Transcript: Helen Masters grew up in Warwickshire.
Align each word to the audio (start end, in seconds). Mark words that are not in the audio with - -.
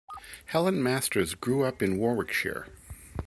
Helen 0.45 0.81
Masters 0.81 1.35
grew 1.35 1.63
up 1.63 1.83
in 1.83 1.99
Warwickshire. 1.99 2.65